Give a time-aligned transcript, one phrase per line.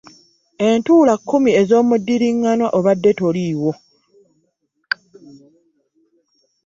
[0.67, 3.71] Entuula kkumi ez'omuddiriŋŋanwa obadde toliiwo.